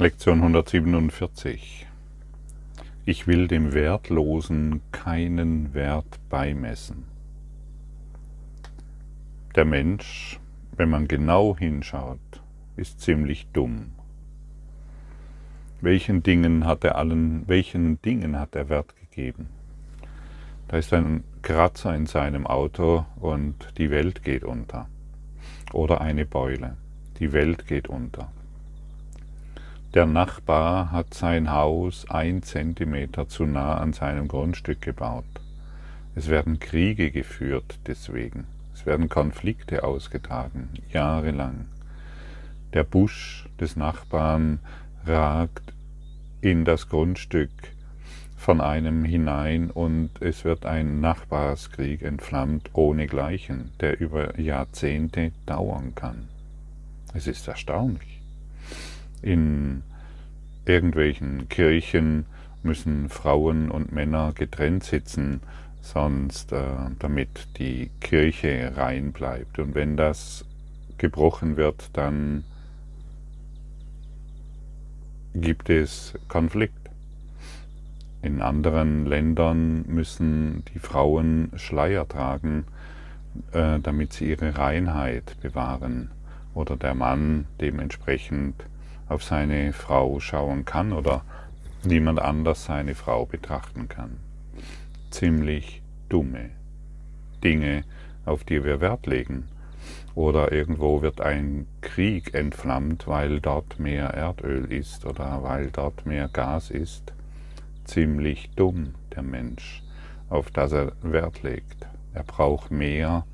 [0.00, 1.86] Lektion 147.
[3.04, 7.04] Ich will dem Wertlosen keinen Wert beimessen.
[9.54, 10.40] Der Mensch,
[10.74, 12.18] wenn man genau hinschaut,
[12.76, 13.90] ist ziemlich dumm.
[15.82, 19.50] Welchen Dingen hat er allen, welchen Dingen hat er Wert gegeben?
[20.68, 24.88] Da ist ein Kratzer in seinem Auto und die Welt geht unter.
[25.74, 26.78] Oder eine Beule.
[27.18, 28.32] Die Welt geht unter.
[29.92, 35.24] Der Nachbar hat sein Haus ein Zentimeter zu nah an seinem Grundstück gebaut.
[36.14, 38.46] Es werden Kriege geführt deswegen.
[38.72, 41.66] Es werden Konflikte ausgetragen, jahrelang.
[42.72, 44.60] Der Busch des Nachbarn
[45.06, 45.72] ragt
[46.40, 47.50] in das Grundstück
[48.36, 56.28] von einem hinein und es wird ein Nachbarskrieg entflammt ohnegleichen, der über Jahrzehnte dauern kann.
[57.12, 58.19] Es ist erstaunlich.
[59.22, 59.82] In
[60.64, 62.26] irgendwelchen Kirchen
[62.62, 65.40] müssen Frauen und Männer getrennt sitzen,
[65.80, 66.62] sonst äh,
[66.98, 69.58] damit die Kirche rein bleibt.
[69.58, 70.44] Und wenn das
[70.98, 72.44] gebrochen wird, dann
[75.34, 76.74] gibt es Konflikt.
[78.22, 82.64] In anderen Ländern müssen die Frauen Schleier tragen,
[83.52, 86.10] äh, damit sie ihre Reinheit bewahren
[86.52, 88.54] oder der Mann dementsprechend
[89.10, 91.24] auf seine Frau schauen kann oder
[91.84, 94.18] niemand anders seine Frau betrachten kann.
[95.10, 96.50] Ziemlich dumme
[97.42, 97.84] Dinge,
[98.24, 99.48] auf die wir Wert legen.
[100.14, 106.28] Oder irgendwo wird ein Krieg entflammt, weil dort mehr Erdöl ist oder weil dort mehr
[106.28, 107.12] Gas ist.
[107.84, 109.82] Ziemlich dumm der Mensch,
[110.28, 111.88] auf das er Wert legt.
[112.14, 113.24] Er braucht mehr.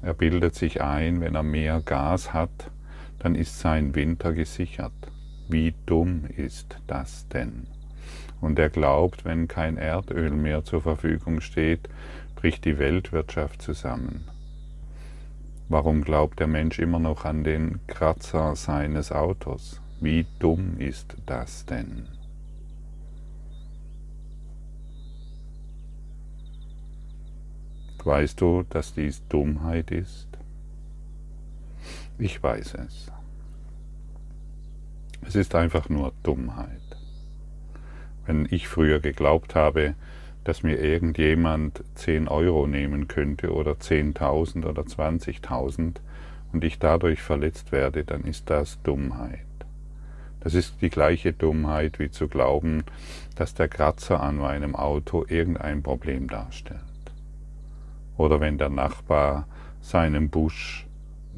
[0.00, 2.70] Er bildet sich ein, wenn er mehr Gas hat,
[3.20, 4.92] dann ist sein Winter gesichert.
[5.48, 7.66] Wie dumm ist das denn?
[8.40, 11.88] Und er glaubt, wenn kein Erdöl mehr zur Verfügung steht,
[12.34, 14.24] bricht die Weltwirtschaft zusammen.
[15.68, 19.80] Warum glaubt der Mensch immer noch an den Kratzer seines Autos?
[20.00, 22.08] Wie dumm ist das denn?
[28.02, 30.39] Weißt du, dass dies Dummheit ist?
[32.20, 33.10] Ich weiß es.
[35.26, 36.82] Es ist einfach nur Dummheit.
[38.26, 39.94] Wenn ich früher geglaubt habe,
[40.44, 45.96] dass mir irgendjemand 10 Euro nehmen könnte oder 10.000 oder 20.000
[46.52, 49.46] und ich dadurch verletzt werde, dann ist das Dummheit.
[50.40, 52.84] Das ist die gleiche Dummheit wie zu glauben,
[53.34, 56.82] dass der Kratzer an meinem Auto irgendein Problem darstellt.
[58.18, 59.48] Oder wenn der Nachbar
[59.80, 60.86] seinen Busch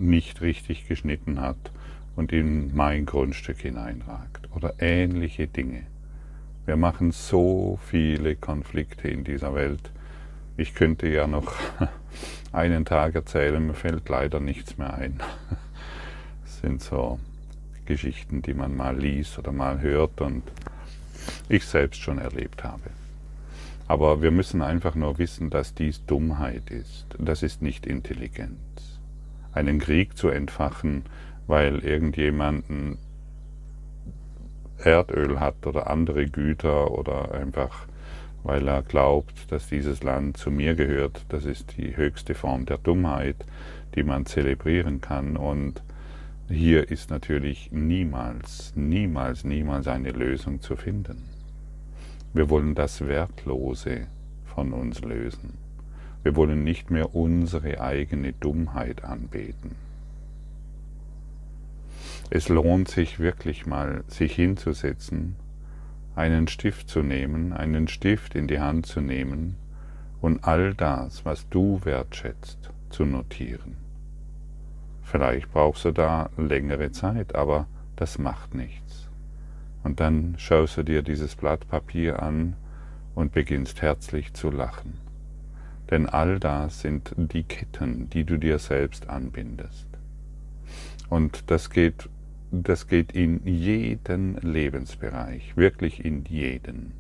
[0.03, 1.71] nicht richtig geschnitten hat
[2.17, 5.85] und in mein Grundstück hineinragt oder ähnliche Dinge.
[6.67, 9.91] Wir machen so viele Konflikte in dieser Welt.
[10.57, 11.55] Ich könnte ja noch
[12.53, 15.21] einen Tag erzählen, mir fällt leider nichts mehr ein.
[16.45, 17.19] Das sind so
[17.87, 20.45] Geschichten, die man mal liest oder mal hört und
[21.49, 22.91] ich selbst schon erlebt habe.
[23.89, 27.07] Aber wir müssen einfach nur wissen, dass dies Dummheit ist.
[27.19, 28.92] Das ist nicht Intelligenz.
[29.53, 31.05] Einen Krieg zu entfachen,
[31.47, 32.99] weil irgendjemanden
[34.79, 37.87] Erdöl hat oder andere Güter oder einfach
[38.45, 41.25] weil er glaubt, dass dieses Land zu mir gehört.
[41.29, 43.37] Das ist die höchste Form der Dummheit,
[43.95, 45.37] die man zelebrieren kann.
[45.37, 45.83] Und
[46.49, 51.23] hier ist natürlich niemals, niemals, niemals eine Lösung zu finden.
[52.35, 54.07] Wir wollen das Wertlose
[54.45, 55.62] von uns lösen.
[56.23, 59.77] Wir wollen nicht mehr unsere eigene Dummheit anbeten.
[62.31, 65.37] Es lohnt sich wirklich mal, sich hinzusetzen,
[66.15, 69.57] einen Stift zu nehmen, einen Stift in die Hand zu nehmen
[70.21, 73.77] und all das, was du wertschätzt, zu notieren.
[75.03, 77.67] Vielleicht brauchst du da längere Zeit, aber
[77.97, 79.09] das macht nichts.
[79.83, 82.55] Und dann schaust du dir dieses Blatt Papier an
[83.15, 85.02] und beginnst herzlich zu lachen.
[85.93, 89.87] Denn all das sind die Ketten, die du dir selbst anbindest.
[91.09, 92.09] Und das geht
[92.53, 96.93] das geht in jeden Lebensbereich, wirklich in jeden.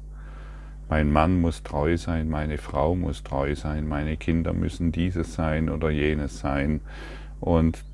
[0.88, 5.68] Mein Mann muss treu sein, meine Frau muss treu sein, meine Kinder müssen dieses sein
[5.68, 6.80] oder jenes sein
[7.40, 7.84] und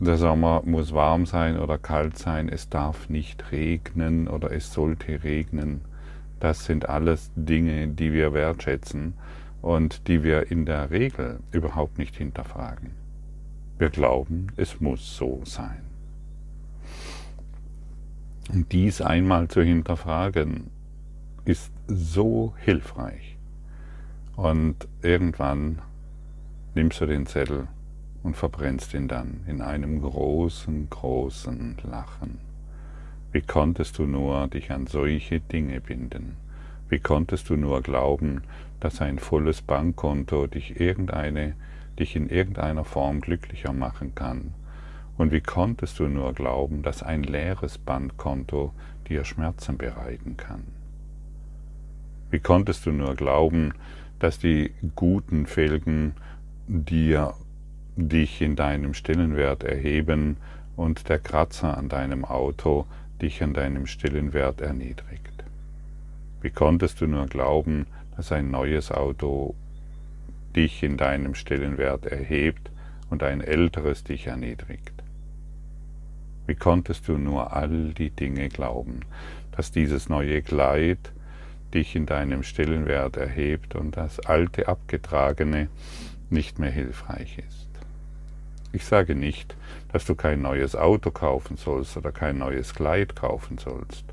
[0.00, 5.22] der Sommer muss warm sein oder kalt sein, es darf nicht regnen oder es sollte
[5.22, 5.82] regnen.
[6.40, 9.14] Das sind alles Dinge, die wir wertschätzen
[9.60, 12.90] und die wir in der Regel überhaupt nicht hinterfragen.
[13.78, 15.82] Wir glauben, es muss so sein.
[18.50, 20.70] Und dies einmal zu hinterfragen,
[21.44, 23.36] ist so hilfreich.
[24.36, 25.80] Und irgendwann
[26.74, 27.68] nimmst du den Zettel
[28.22, 32.47] und verbrennst ihn dann in einem großen, großen Lachen.
[33.30, 36.36] Wie konntest du nur dich an solche Dinge binden?
[36.88, 38.42] Wie konntest du nur glauben,
[38.80, 41.54] dass ein volles Bankkonto dich, irgendeine,
[41.98, 44.54] dich in irgendeiner Form glücklicher machen kann?
[45.18, 48.72] Und wie konntest du nur glauben, dass ein leeres Bankkonto
[49.08, 50.62] dir Schmerzen bereiten kann?
[52.30, 53.74] Wie konntest du nur glauben,
[54.20, 56.14] dass die guten Felgen
[56.66, 57.34] dir
[57.96, 60.36] dich in deinem Stellenwert erheben
[60.76, 62.86] und der Kratzer an deinem Auto
[63.20, 65.44] dich an deinem Stellenwert erniedrigt?
[66.40, 67.86] Wie konntest du nur glauben,
[68.16, 69.54] dass ein neues Auto
[70.54, 72.70] dich in deinem Stellenwert erhebt
[73.10, 74.92] und ein älteres dich erniedrigt?
[76.46, 79.00] Wie konntest du nur all die Dinge glauben,
[79.52, 81.12] dass dieses neue Kleid
[81.74, 85.68] dich in deinem Stellenwert erhebt und das alte Abgetragene
[86.30, 87.67] nicht mehr hilfreich ist?
[88.72, 89.56] Ich sage nicht,
[89.92, 94.04] dass du kein neues Auto kaufen sollst oder kein neues Kleid kaufen sollst.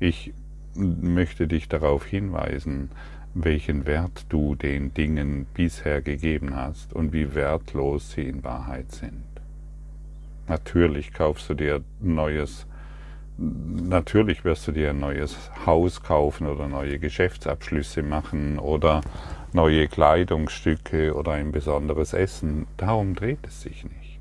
[0.00, 0.32] Ich
[0.74, 2.90] möchte dich darauf hinweisen,
[3.34, 9.22] welchen Wert du den Dingen bisher gegeben hast und wie wertlos sie in Wahrheit sind.
[10.48, 12.66] Natürlich kaufst du dir neues,
[13.36, 19.00] natürlich wirst du dir ein neues Haus kaufen oder neue Geschäftsabschlüsse machen oder
[19.52, 22.66] neue Kleidungsstücke oder ein besonderes Essen.
[22.76, 24.20] Darum dreht es sich nicht.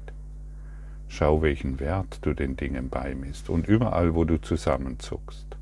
[1.08, 5.58] Schau, welchen Wert du den Dingen beimisst und überall, wo du zusammenzuckst.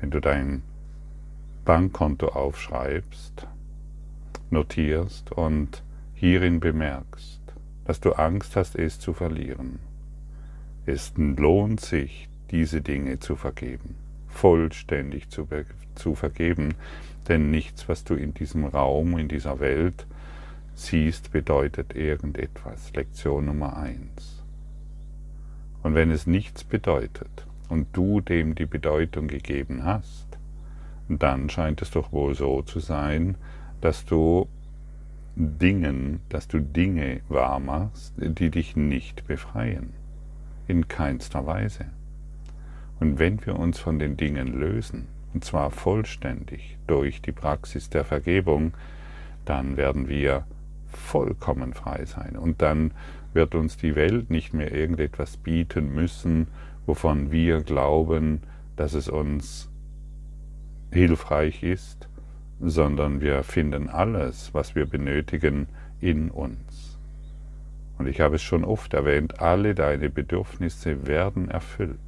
[0.00, 0.62] Wenn du dein
[1.64, 3.46] Bankkonto aufschreibst,
[4.50, 5.82] notierst und
[6.14, 7.40] hierin bemerkst,
[7.84, 9.78] dass du Angst hast, es zu verlieren.
[10.92, 13.94] Es lohnt sich, diese Dinge zu vergeben,
[14.26, 15.46] vollständig zu,
[15.94, 16.74] zu vergeben,
[17.28, 20.08] denn nichts, was du in diesem Raum, in dieser Welt
[20.74, 22.92] siehst, bedeutet irgendetwas.
[22.92, 24.42] Lektion Nummer eins.
[25.84, 30.26] Und wenn es nichts bedeutet und du dem die Bedeutung gegeben hast,
[31.08, 33.36] dann scheint es doch wohl so zu sein,
[33.80, 34.48] dass du
[35.36, 39.99] Dingen, dass du Dinge wahrmachst, die dich nicht befreien.
[40.70, 41.86] In keinster Weise.
[43.00, 48.04] Und wenn wir uns von den Dingen lösen, und zwar vollständig durch die Praxis der
[48.04, 48.74] Vergebung,
[49.44, 50.46] dann werden wir
[50.86, 52.36] vollkommen frei sein.
[52.36, 52.92] Und dann
[53.32, 56.46] wird uns die Welt nicht mehr irgendetwas bieten müssen,
[56.86, 58.40] wovon wir glauben,
[58.76, 59.68] dass es uns
[60.92, 62.08] hilfreich ist,
[62.60, 65.66] sondern wir finden alles, was wir benötigen,
[66.00, 66.69] in uns.
[68.00, 71.98] Und ich habe es schon oft erwähnt, alle deine Bedürfnisse werden erfüllt,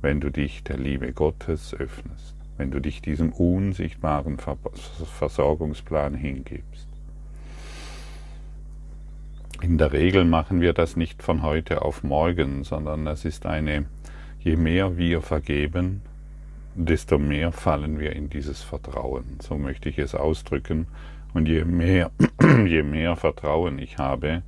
[0.00, 6.86] wenn du dich der Liebe Gottes öffnest, wenn du dich diesem unsichtbaren Versorgungsplan hingibst.
[9.60, 13.86] In der Regel machen wir das nicht von heute auf morgen, sondern es ist eine,
[14.38, 16.02] je mehr wir vergeben,
[16.76, 19.38] desto mehr fallen wir in dieses Vertrauen.
[19.40, 20.86] So möchte ich es ausdrücken.
[21.34, 24.44] Und je mehr, je mehr Vertrauen ich habe,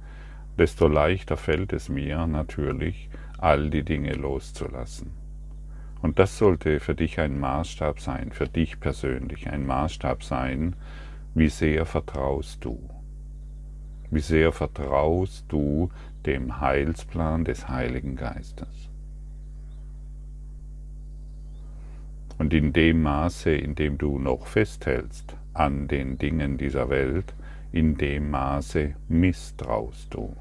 [0.58, 3.08] desto leichter fällt es mir natürlich,
[3.38, 5.10] all die Dinge loszulassen.
[6.00, 10.76] Und das sollte für dich ein Maßstab sein, für dich persönlich ein Maßstab sein,
[11.34, 12.78] wie sehr vertraust du.
[14.10, 15.90] Wie sehr vertraust du
[16.26, 18.90] dem Heilsplan des Heiligen Geistes.
[22.38, 27.34] Und in dem Maße, in dem du noch festhältst an den Dingen dieser Welt,
[27.72, 30.34] in dem Maße misstraust du.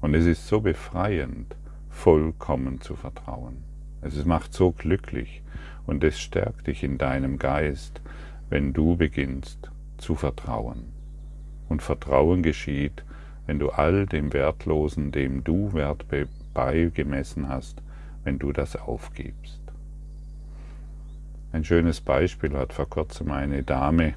[0.00, 1.56] Und es ist so befreiend,
[1.90, 3.64] vollkommen zu vertrauen.
[4.00, 5.42] Es macht so glücklich
[5.86, 8.00] und es stärkt dich in deinem Geist,
[8.48, 10.84] wenn du beginnst zu vertrauen.
[11.68, 13.04] Und Vertrauen geschieht,
[13.46, 16.06] wenn du all dem Wertlosen, dem du Wert
[16.54, 17.82] beigemessen hast,
[18.24, 19.60] wenn du das aufgibst.
[21.50, 24.14] Ein schönes Beispiel hat vor kurzem eine Dame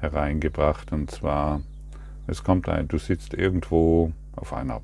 [0.00, 1.62] hereingebracht und zwar,
[2.26, 4.80] es kommt ein, du sitzt irgendwo auf einer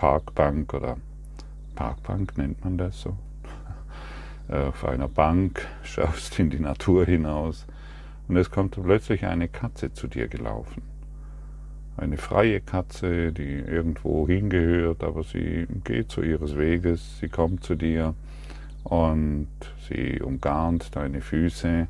[0.00, 0.96] Parkbank oder
[1.74, 3.18] Parkbank nennt man das so,
[4.48, 7.66] auf einer Bank, schaust in die Natur hinaus
[8.26, 10.80] und es kommt plötzlich eine Katze zu dir gelaufen.
[11.98, 17.74] Eine freie Katze, die irgendwo hingehört, aber sie geht zu ihres Weges, sie kommt zu
[17.74, 18.14] dir
[18.84, 19.48] und
[19.86, 21.88] sie umgarnt deine Füße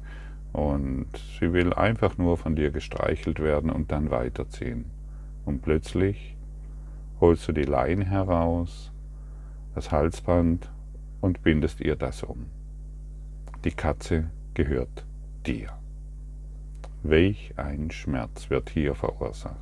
[0.53, 1.07] und
[1.39, 4.87] sie will einfach nur von dir gestreichelt werden und dann weiterziehen.
[5.45, 6.35] Und plötzlich
[7.21, 8.93] holst du die Leine heraus
[9.75, 10.71] das Halsband
[11.21, 12.47] und bindest ihr das um.
[13.65, 15.05] Die Katze gehört
[15.47, 15.71] dir.
[17.03, 19.57] Welch ein Schmerz wird hier verursacht.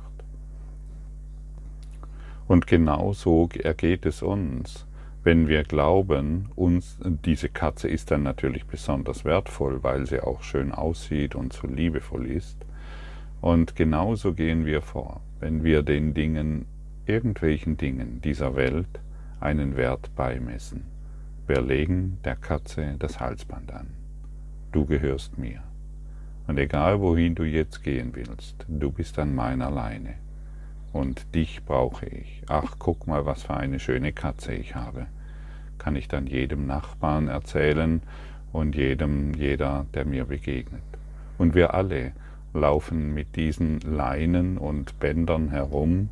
[2.47, 4.87] Und genau so ergeht es uns,
[5.23, 10.71] wenn wir glauben, uns, diese Katze ist dann natürlich besonders wertvoll, weil sie auch schön
[10.71, 12.57] aussieht und so liebevoll ist.
[13.41, 16.65] Und genauso gehen wir vor, wenn wir den Dingen,
[17.09, 19.01] irgendwelchen Dingen dieser Welt
[19.39, 20.83] einen Wert beimessen.
[21.47, 23.87] Wir legen der Katze das Halsband an.
[24.71, 25.63] Du gehörst mir.
[26.45, 30.13] Und egal wohin du jetzt gehen willst, du bist an meiner Leine.
[30.93, 32.43] Und dich brauche ich.
[32.47, 35.07] Ach, guck mal, was für eine schöne Katze ich habe.
[35.79, 38.01] Kann ich dann jedem Nachbarn erzählen
[38.51, 40.83] und jedem, jeder, der mir begegnet.
[41.39, 42.11] Und wir alle
[42.53, 46.09] laufen mit diesen Leinen und Bändern herum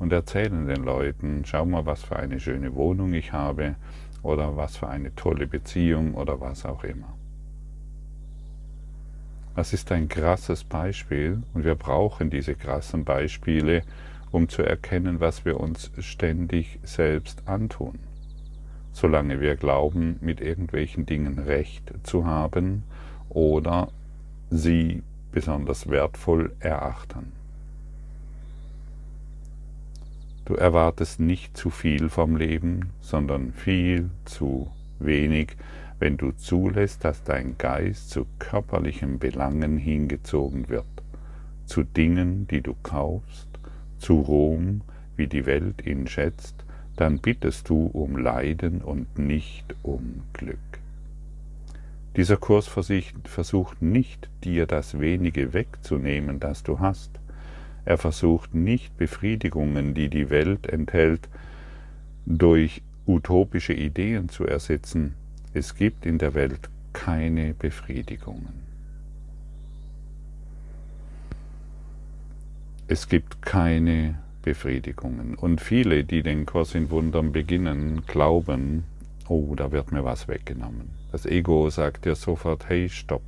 [0.00, 3.76] und erzählen den Leuten, schau mal, was für eine schöne Wohnung ich habe
[4.22, 7.14] oder was für eine tolle Beziehung oder was auch immer.
[9.54, 13.82] Das ist ein krasses Beispiel und wir brauchen diese krassen Beispiele,
[14.30, 17.98] um zu erkennen, was wir uns ständig selbst antun.
[18.92, 22.84] Solange wir glauben, mit irgendwelchen Dingen recht zu haben
[23.28, 23.88] oder
[24.48, 27.39] sie besonders wertvoll erachten.
[30.50, 35.56] Du erwartest nicht zu viel vom Leben, sondern viel zu wenig,
[36.00, 41.04] wenn du zulässt, dass dein Geist zu körperlichen Belangen hingezogen wird,
[41.66, 43.46] zu Dingen, die du kaufst,
[43.98, 44.80] zu Ruhm,
[45.16, 46.56] wie die Welt ihn schätzt,
[46.96, 50.58] dann bittest du um Leiden und nicht um Glück.
[52.16, 57.19] Dieser Kurs versucht nicht, dir das wenige wegzunehmen, das du hast.
[57.84, 61.28] Er versucht nicht Befriedigungen, die die Welt enthält,
[62.26, 65.14] durch utopische Ideen zu ersetzen.
[65.54, 68.70] Es gibt in der Welt keine Befriedigungen.
[72.86, 75.34] Es gibt keine Befriedigungen.
[75.34, 78.84] Und viele, die den Kurs in Wundern beginnen, glauben,
[79.28, 80.90] oh, da wird mir was weggenommen.
[81.12, 83.22] Das Ego sagt dir sofort, hey, stopp,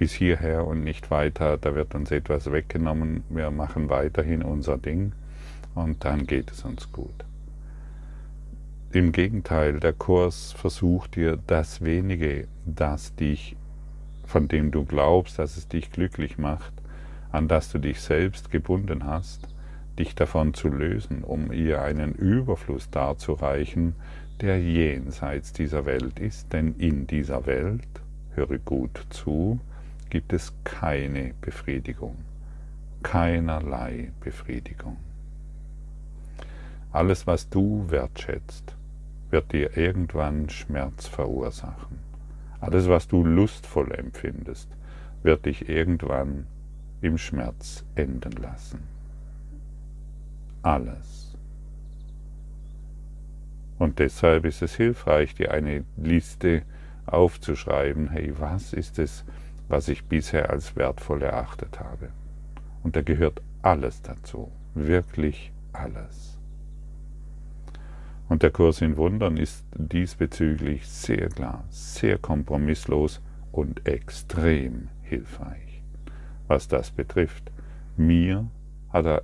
[0.00, 5.12] bis hierher und nicht weiter, da wird uns etwas weggenommen, wir machen weiterhin unser Ding
[5.74, 7.26] und dann geht es uns gut.
[8.92, 13.56] Im Gegenteil, der Kurs versucht dir das wenige, das dich,
[14.24, 16.72] von dem du glaubst, dass es dich glücklich macht,
[17.30, 19.48] an das du dich selbst gebunden hast,
[19.98, 23.96] dich davon zu lösen, um ihr einen Überfluss darzureichen,
[24.40, 27.86] der jenseits dieser Welt ist, denn in dieser Welt,
[28.34, 29.60] höre gut zu,
[30.10, 32.16] gibt es keine Befriedigung,
[33.02, 34.96] keinerlei Befriedigung.
[36.92, 38.74] Alles, was du wertschätzt,
[39.30, 42.00] wird dir irgendwann Schmerz verursachen.
[42.60, 44.68] Alles, was du lustvoll empfindest,
[45.22, 46.46] wird dich irgendwann
[47.00, 48.80] im Schmerz enden lassen.
[50.62, 51.36] Alles.
[53.78, 56.62] Und deshalb ist es hilfreich, dir eine Liste
[57.06, 59.24] aufzuschreiben, hey, was ist es,
[59.70, 62.10] was ich bisher als wertvoll erachtet habe?
[62.82, 66.38] Und da gehört alles dazu, wirklich alles.
[68.28, 73.20] Und der Kurs in Wundern ist diesbezüglich sehr klar, sehr kompromisslos
[73.52, 75.82] und extrem hilfreich,
[76.46, 77.50] was das betrifft.
[77.96, 78.48] Mir
[78.92, 79.22] hat er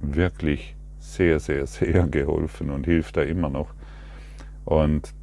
[0.00, 3.74] wirklich sehr, sehr, sehr geholfen und hilft da immer noch.
[4.64, 5.14] Und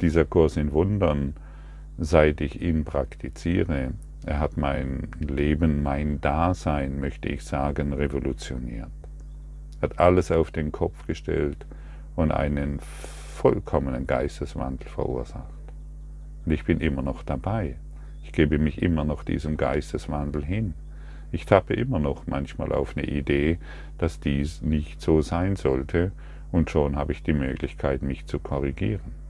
[0.00, 1.34] dieser Kurs in Wundern,
[1.98, 3.92] seit ich ihn praktiziere,
[4.24, 8.90] er hat mein Leben, mein Dasein, möchte ich sagen, revolutioniert.
[9.80, 11.64] Hat alles auf den Kopf gestellt
[12.16, 15.52] und einen vollkommenen Geisteswandel verursacht.
[16.44, 17.76] Und ich bin immer noch dabei.
[18.24, 20.74] Ich gebe mich immer noch diesem Geisteswandel hin.
[21.30, 23.58] Ich tappe immer noch manchmal auf eine Idee,
[23.98, 26.12] dass dies nicht so sein sollte,
[26.52, 29.25] und schon habe ich die Möglichkeit, mich zu korrigieren.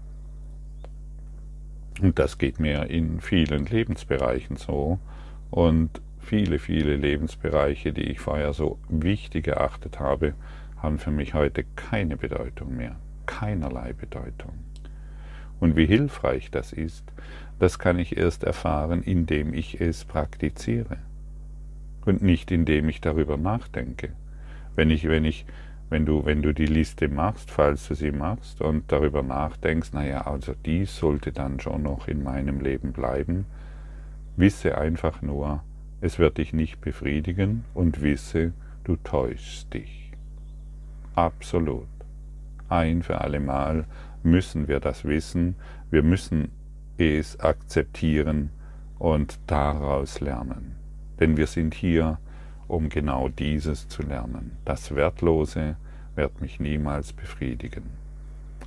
[2.01, 4.99] Und das geht mir in vielen Lebensbereichen so.
[5.51, 10.35] Und viele, viele Lebensbereiche, die ich vorher so wichtig erachtet habe,
[10.77, 12.97] haben für mich heute keine Bedeutung mehr.
[13.27, 14.53] Keinerlei Bedeutung.
[15.59, 17.05] Und wie hilfreich das ist,
[17.59, 20.99] das kann ich erst erfahren, indem ich es praktiziere
[22.05, 24.13] und nicht indem ich darüber nachdenke.
[24.75, 25.47] Wenn ich, wenn ich,
[25.89, 30.27] wenn du, wenn du die Liste machst, falls du sie machst und darüber nachdenkst, naja,
[30.27, 33.47] also dies sollte dann schon noch in meinem Leben bleiben,
[34.37, 35.63] wisse einfach nur,
[36.01, 38.53] es wird dich nicht befriedigen und wisse,
[38.85, 40.13] du täuschst dich.
[41.15, 41.87] Absolut.
[42.69, 43.85] Ein für allemal
[44.23, 45.55] müssen wir das wissen,
[45.91, 46.51] wir müssen
[46.99, 48.51] es akzeptieren
[48.99, 50.75] und daraus lernen.
[51.21, 52.19] Denn wir sind hier,
[52.69, 54.53] um genau dieses zu lernen.
[54.65, 55.77] Das Wertlose
[56.15, 57.85] wird mich niemals befriedigen.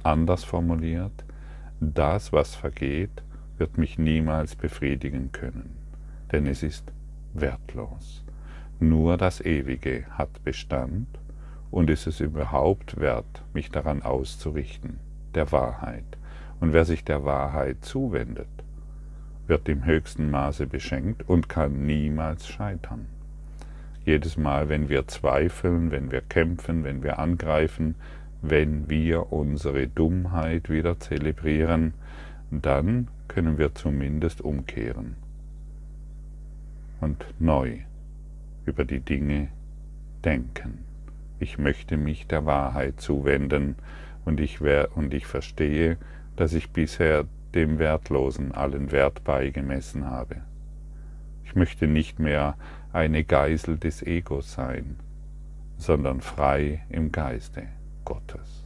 [0.04, 1.26] Anders formuliert,
[1.80, 3.24] das, was vergeht,
[3.58, 5.76] wird mich niemals befriedigen können,
[6.32, 6.92] denn es ist
[7.34, 8.24] wertlos.
[8.80, 11.08] Nur das Ewige hat Bestand
[11.70, 15.00] und ist es überhaupt wert, mich daran auszurichten,
[15.36, 16.06] der Wahrheit.
[16.62, 18.48] Und wer sich der Wahrheit zuwendet,
[19.48, 23.08] wird im höchsten Maße beschenkt und kann niemals scheitern.
[24.10, 27.94] Jedes Mal, wenn wir zweifeln, wenn wir kämpfen, wenn wir angreifen,
[28.42, 31.94] wenn wir unsere Dummheit wieder zelebrieren,
[32.50, 35.16] dann können wir zumindest umkehren
[37.02, 37.82] und neu
[38.66, 39.50] über die Dinge
[40.26, 40.80] denken.
[41.38, 43.76] Ich möchte mich der Wahrheit zuwenden
[44.26, 45.98] und ich, und ich verstehe,
[46.36, 50.38] dass ich bisher dem Wertlosen allen Wert beigemessen habe.
[51.46, 52.56] Ich möchte nicht mehr
[52.92, 54.96] eine Geisel des Egos sein,
[55.78, 57.68] sondern frei im Geiste
[58.06, 58.66] Gottes.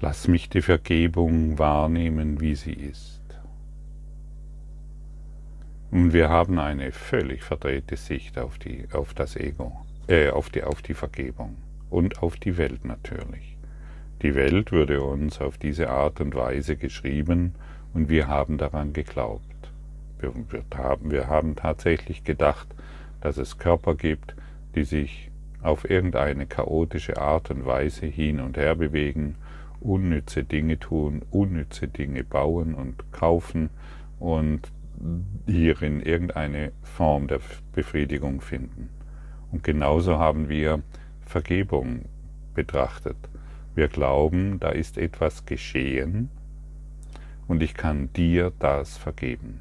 [0.00, 3.22] Lass mich die Vergebung wahrnehmen, wie sie ist.
[5.90, 10.62] Und wir haben eine völlig verdrehte Sicht auf, die, auf das Ego, äh, auf, die,
[10.62, 11.56] auf die Vergebung
[11.90, 13.56] und auf die Welt natürlich.
[14.22, 17.54] Die Welt würde uns auf diese Art und Weise geschrieben
[17.92, 19.42] und wir haben daran geglaubt.
[20.18, 22.68] Wir, wir, haben, wir haben tatsächlich gedacht,
[23.20, 24.34] dass es Körper gibt,
[24.74, 25.30] die sich
[25.62, 29.36] auf irgendeine chaotische Art und Weise hin und her bewegen
[29.80, 33.70] unnütze Dinge tun, unnütze Dinge bauen und kaufen
[34.18, 34.60] und
[35.46, 37.40] hierin irgendeine Form der
[37.72, 38.88] Befriedigung finden.
[39.52, 40.82] Und genauso haben wir
[41.24, 42.04] Vergebung
[42.54, 43.16] betrachtet.
[43.74, 46.30] Wir glauben, da ist etwas geschehen
[47.46, 49.60] und ich kann dir das vergeben.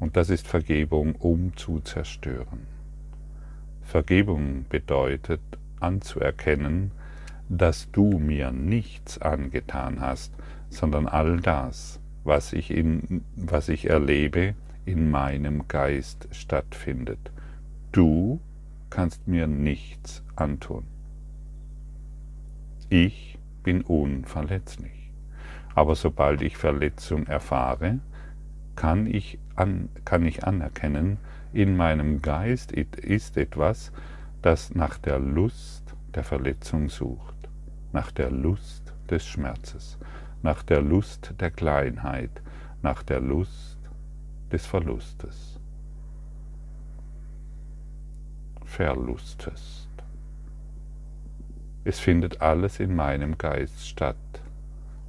[0.00, 2.66] Und das ist Vergebung, um zu zerstören.
[3.82, 5.40] Vergebung bedeutet
[5.80, 6.92] anzuerkennen,
[7.48, 10.32] dass du mir nichts angetan hast,
[10.70, 17.30] sondern all das, was ich, in, was ich erlebe, in meinem Geist stattfindet.
[17.92, 18.40] Du
[18.90, 20.84] kannst mir nichts antun.
[22.88, 25.10] Ich bin unverletzlich.
[25.74, 28.00] Aber sobald ich Verletzung erfahre,
[28.74, 31.18] kann ich, an, kann ich anerkennen,
[31.52, 33.92] in meinem Geist ist etwas,
[34.42, 37.38] das nach der Lust der Verletzung sucht
[37.92, 39.98] nach der Lust des Schmerzes,
[40.42, 42.42] nach der Lust der Kleinheit,
[42.82, 43.78] nach der Lust
[44.52, 45.57] des Verlustes.
[48.68, 49.88] Verlustest.
[51.84, 54.16] Es findet alles in meinem Geist statt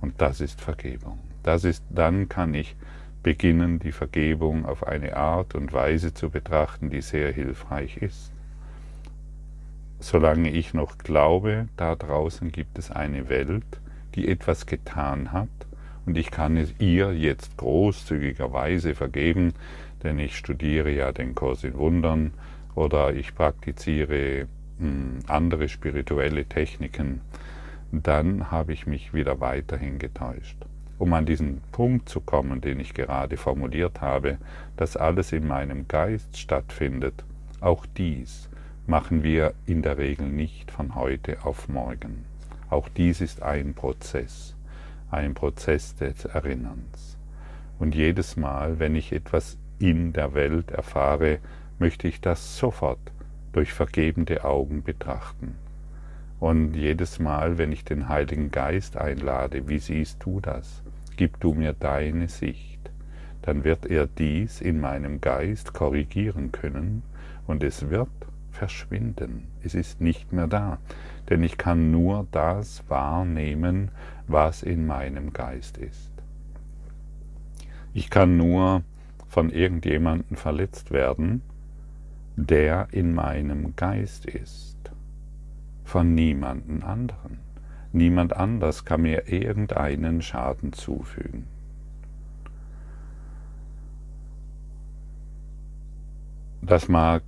[0.01, 1.19] und das ist Vergebung.
[1.43, 2.75] Das ist, dann kann ich
[3.21, 8.31] beginnen, die Vergebung auf eine Art und Weise zu betrachten, die sehr hilfreich ist
[9.99, 13.81] solange ich noch glaube, da draußen gibt es eine Welt,
[14.15, 15.49] die etwas getan hat
[16.05, 19.53] und ich kann es ihr jetzt großzügigerweise vergeben,
[20.03, 22.33] denn ich studiere ja den Kurs in Wundern
[22.75, 24.47] oder ich praktiziere
[24.79, 27.21] hm, andere spirituelle Techniken,
[27.91, 30.58] dann habe ich mich wieder weiterhin getäuscht.
[30.97, 34.38] Um an diesen Punkt zu kommen, den ich gerade formuliert habe,
[34.77, 37.23] dass alles in meinem Geist stattfindet,
[37.62, 38.49] auch dies
[38.86, 42.25] machen wir in der Regel nicht von heute auf morgen.
[42.69, 44.55] Auch dies ist ein Prozess,
[45.12, 47.17] ein Prozess des Erinnerns.
[47.79, 51.39] Und jedes Mal, wenn ich etwas in der Welt erfahre,
[51.79, 52.99] möchte ich das sofort
[53.53, 55.55] durch vergebende Augen betrachten.
[56.39, 60.83] Und jedes Mal, wenn ich den Heiligen Geist einlade, wie siehst du das?
[61.17, 62.79] Gib du mir deine Sicht,
[63.41, 67.03] dann wird er dies in meinem Geist korrigieren können
[67.47, 68.09] und es wird
[68.51, 69.47] verschwinden.
[69.63, 70.77] Es ist nicht mehr da,
[71.29, 73.91] denn ich kann nur das wahrnehmen,
[74.27, 76.11] was in meinem Geist ist.
[77.93, 78.83] Ich kann nur
[79.27, 81.41] von irgendjemandem verletzt werden,
[82.45, 84.78] der in meinem Geist ist,
[85.84, 87.39] von niemanden anderen.
[87.91, 91.47] Niemand anders kann mir irgendeinen Schaden zufügen.
[96.62, 97.23] Das mag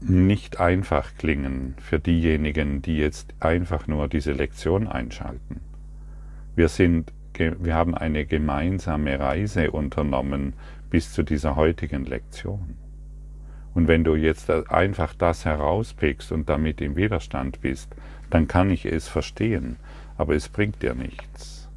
[0.00, 5.60] nicht einfach klingen für diejenigen, die jetzt einfach nur diese Lektion einschalten.
[6.54, 10.54] Wir sind wir haben eine gemeinsame Reise unternommen
[10.90, 12.74] bis zu dieser heutigen Lektion.
[13.78, 17.94] Und wenn du jetzt einfach das herauspickst und damit im Widerstand bist,
[18.28, 19.76] dann kann ich es verstehen,
[20.16, 21.68] aber es bringt dir nichts.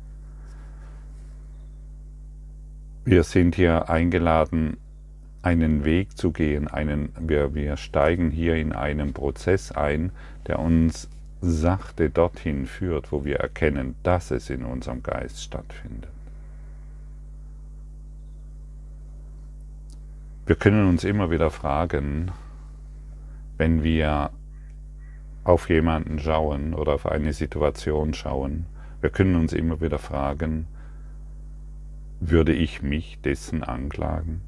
[3.06, 4.78] Wir sind hier eingeladen,
[5.44, 10.12] einen Weg zu gehen, einen, wir, wir steigen hier in einen Prozess ein,
[10.48, 11.08] der uns
[11.40, 16.11] sachte dorthin führt, wo wir erkennen, dass es in unserem Geist stattfindet.
[20.52, 22.30] Wir können uns immer wieder fragen,
[23.56, 24.32] wenn wir
[25.46, 28.66] auf jemanden schauen oder auf eine Situation schauen,
[29.00, 30.68] wir können uns immer wieder fragen,
[32.20, 34.42] würde ich mich dessen anklagen?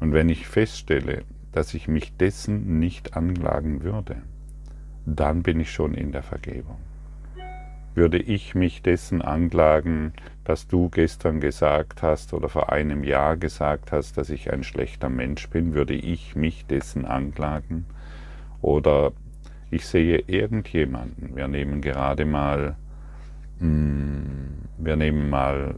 [0.00, 1.22] Und wenn ich feststelle,
[1.52, 4.16] dass ich mich dessen nicht anklagen würde,
[5.04, 6.78] dann bin ich schon in der Vergebung.
[7.96, 10.12] Würde ich mich dessen anklagen,
[10.44, 15.08] dass du gestern gesagt hast oder vor einem Jahr gesagt hast, dass ich ein schlechter
[15.08, 17.86] Mensch bin, würde ich mich dessen anklagen?
[18.60, 19.12] Oder
[19.70, 22.76] ich sehe irgendjemanden, wir nehmen gerade mal,
[23.60, 25.76] hm, wir nehmen mal,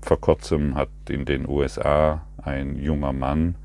[0.00, 3.56] vor kurzem hat in den USA ein junger Mann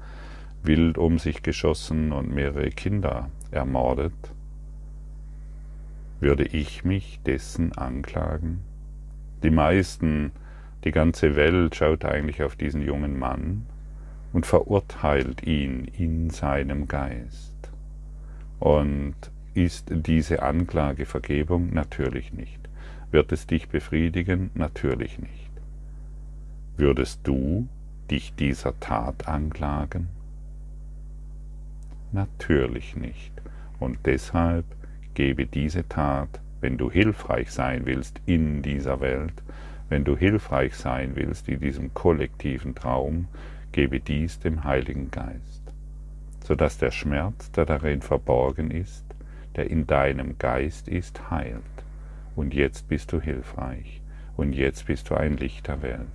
[0.61, 4.13] wild um sich geschossen und mehrere Kinder ermordet.
[6.23, 8.61] Würde ich mich dessen anklagen?
[9.43, 10.31] Die meisten,
[10.85, 13.65] die ganze Welt schaut eigentlich auf diesen jungen Mann
[14.31, 17.69] und verurteilt ihn in seinem Geist.
[18.61, 19.15] Und
[19.53, 21.73] ist diese Anklage Vergebung?
[21.73, 22.69] Natürlich nicht.
[23.11, 24.49] Wird es dich befriedigen?
[24.53, 25.51] Natürlich nicht.
[26.77, 27.67] Würdest du
[28.09, 30.07] dich dieser Tat anklagen?
[32.13, 33.33] Natürlich nicht.
[33.77, 34.63] Und deshalb
[35.13, 39.33] gebe diese Tat, wenn du hilfreich sein willst in dieser Welt,
[39.89, 43.27] wenn du hilfreich sein willst in diesem kollektiven Traum,
[43.71, 45.61] gebe dies dem Heiligen Geist,
[46.45, 49.03] sodass der Schmerz, der darin verborgen ist,
[49.55, 51.61] der in deinem Geist ist, heilt.
[52.35, 54.01] Und jetzt bist du hilfreich.
[54.35, 56.07] Und jetzt bist du ein Licht der Welt.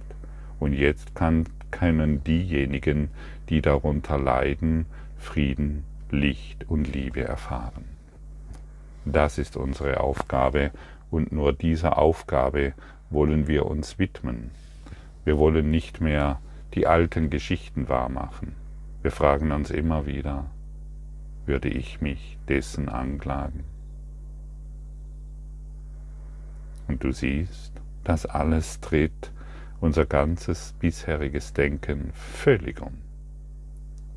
[0.59, 3.11] Und jetzt kann, können diejenigen,
[3.49, 7.98] die darunter leiden, Frieden, Licht und Liebe erfahren.
[9.12, 10.71] Das ist unsere Aufgabe
[11.11, 12.75] und nur dieser Aufgabe
[13.09, 14.51] wollen wir uns widmen.
[15.25, 16.40] Wir wollen nicht mehr
[16.75, 18.55] die alten Geschichten wahrmachen.
[19.01, 20.44] Wir fragen uns immer wieder,
[21.47, 23.64] würde ich mich dessen anklagen?
[26.87, 27.73] Und du siehst,
[28.05, 29.33] das alles tritt
[29.81, 32.99] unser ganzes bisheriges Denken völlig um.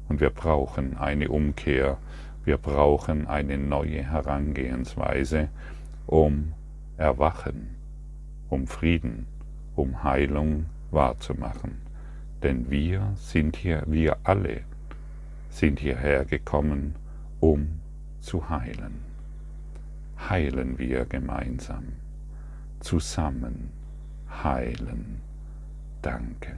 [0.09, 1.97] Und wir brauchen eine Umkehr
[2.43, 5.49] wir brauchen eine neue Herangehensweise,
[6.07, 6.53] um
[6.97, 7.75] Erwachen,
[8.49, 9.27] um Frieden,
[9.75, 11.81] um Heilung wahrzumachen.
[12.43, 14.61] Denn wir sind hier, wir alle
[15.49, 16.95] sind hierher gekommen,
[17.39, 17.79] um
[18.19, 19.01] zu heilen.
[20.29, 21.93] Heilen wir gemeinsam,
[22.79, 23.71] zusammen
[24.43, 25.21] heilen.
[26.01, 26.57] Danke.